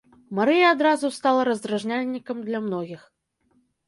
Марыя 0.37 0.69
адразу 0.75 1.11
стала 1.17 1.43
раздражняльнікам 1.49 2.37
для 2.47 2.63
многіх. 2.65 3.01